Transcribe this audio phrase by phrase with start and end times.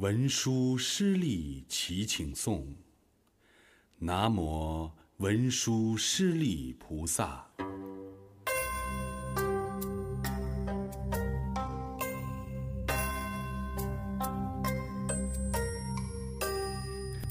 [0.00, 2.66] 文殊师利祈请颂。
[3.98, 7.44] 南无文殊师利菩萨。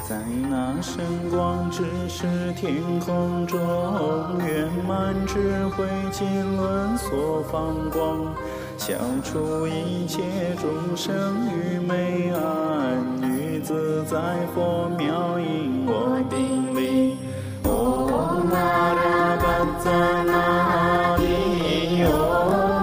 [0.07, 8.35] 在那神光之时天空中，圆满智慧经轮所放光。
[8.77, 8.93] 消
[9.25, 12.39] 除一切众生愚昧啊，
[14.03, 14.17] 在
[14.53, 17.17] 佛妙音我顶礼。
[17.63, 18.55] 唵嘛
[18.93, 19.45] 呢叭
[19.83, 19.89] 扎
[20.23, 22.09] 那哩，唵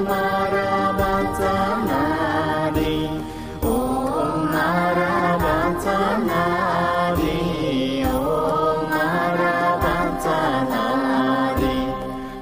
[0.04, 0.10] 嘛
[0.48, 0.56] 呢
[0.98, 1.00] 叭
[1.38, 1.40] 扎
[1.86, 1.90] 那
[2.74, 3.08] 哩，
[3.60, 3.64] 唵
[4.46, 4.54] 嘛
[4.92, 5.00] 呢
[5.38, 5.44] 叭
[5.80, 5.84] 扎
[6.26, 6.30] 那
[7.16, 8.14] 哩，唵
[8.88, 8.94] 嘛
[9.34, 9.42] 呢
[9.80, 9.84] 叭
[10.22, 10.24] 扎
[10.70, 10.74] 那
[11.58, 11.62] 哩。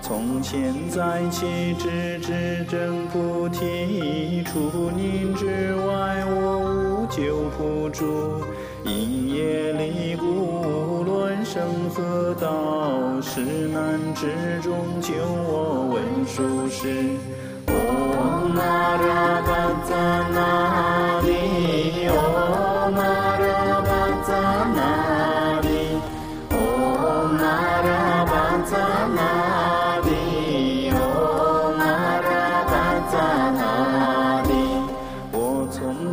[0.02, 0.52] 从现
[0.90, 8.42] 在起直至真菩提，除您之外我无救苦主。
[8.84, 17.08] 因业力故，无论生何道，是难之中救我文殊师。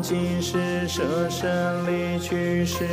[0.01, 2.85] 今世舍身离去时，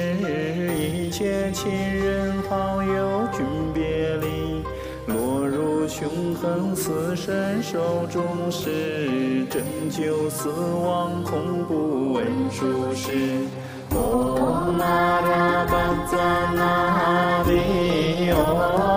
[0.76, 4.62] 一切亲人好友均别离，
[5.06, 13.46] 落入凶狠死神手中时，拯救死亡恐怖文殊师。
[13.90, 14.84] 唵嘛
[15.20, 15.72] 呢叭
[16.10, 18.87] 扎那哩，唵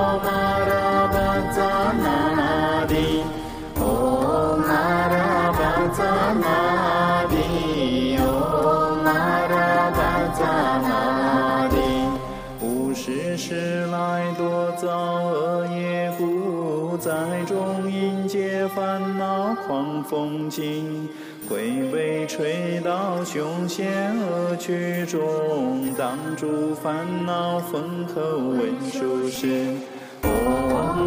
[13.41, 14.87] 时来多遭
[15.23, 17.11] 恶业故，在
[17.47, 21.09] 中阴界烦恼狂风劲，
[21.49, 29.73] 会被吹到凶险恶趣中，挡住烦恼风口文殊师。
[30.21, 30.29] 唵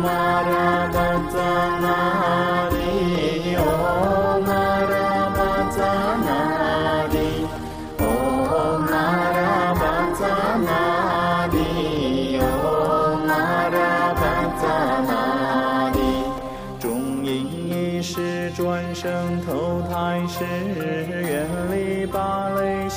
[0.02, 0.98] 嘛呢叭
[1.32, 1.38] 扎
[1.80, 3.62] 那哩，唵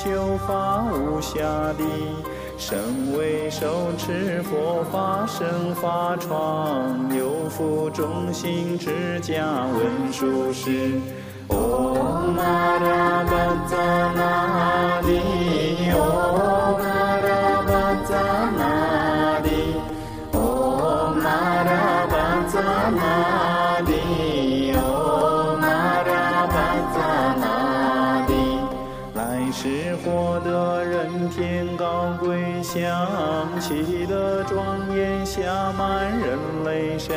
[0.08, 1.38] 类修法无暇
[1.76, 1.84] 地。
[2.56, 2.78] 身
[3.16, 10.92] 为手持佛法生法床，有福众心之家文殊师。
[11.48, 11.94] 唵
[12.32, 13.32] 嘛呢叭
[13.70, 13.76] 扎
[14.14, 14.37] 那
[29.48, 32.84] 来世获得人天高贵相，
[33.58, 37.16] 气得庄严下满人类身。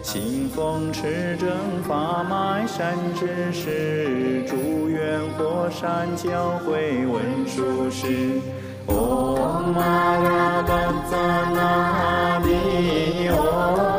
[0.00, 1.48] 信奉持正
[1.82, 8.40] 法脉善知识，祝愿火山教诲文殊师。
[8.86, 10.70] 唵嘛呢叭
[11.10, 11.16] 扎
[11.52, 13.97] 那哩，唵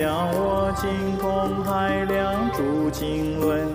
[0.00, 0.88] 教我精
[1.18, 3.68] 通海量诸经文，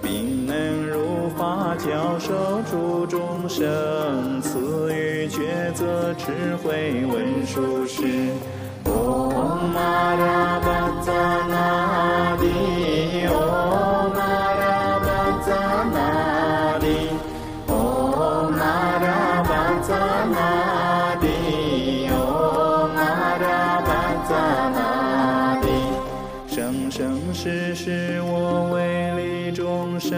[0.00, 8.30] 并能如法教授诸众生，赐予抉择智慧文殊师。
[8.84, 11.12] 唵嘛呢叭扎
[11.48, 11.93] 那
[27.44, 30.10] 世是我为利众生，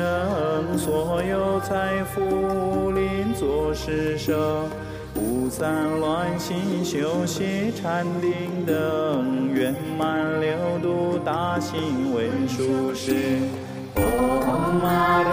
[0.79, 4.63] 所有财富临作施舍。
[5.17, 13.41] 无散乱心，修习禅定等，圆满六度大行为殊师。
[13.97, 14.01] 唵
[14.81, 15.25] 嘛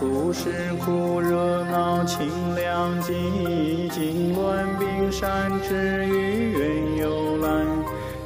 [0.00, 0.40] 出世
[0.84, 7.46] 苦热闹清凉寂静乱冰山之于远游来，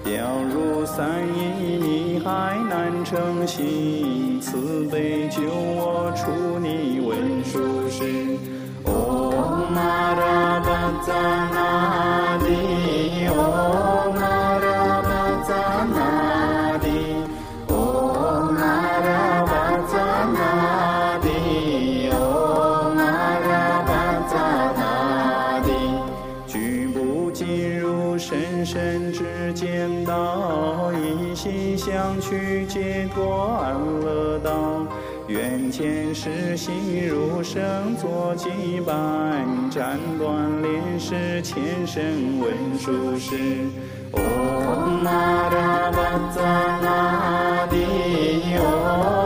[0.04, 0.14] 掉
[0.54, 1.38] 入三义
[1.82, 8.38] 你还难成行，慈悲救我出泥文殊师。
[8.84, 11.65] Om Narabhajanadi
[35.28, 43.37] 愿前世心如生作羁绊，斩断莲师前生文殊师。
[44.12, 44.20] 唵
[45.02, 45.11] 嘛
[45.49, 45.99] 呢叭
[46.32, 46.40] 扎
[46.81, 47.76] 那的
[48.56, 49.25] 唵。